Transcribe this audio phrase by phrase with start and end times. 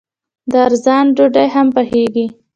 [0.51, 2.25] د ارزن ډوډۍ هم پخیږي.